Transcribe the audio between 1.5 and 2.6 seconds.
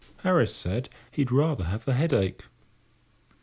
have the headache.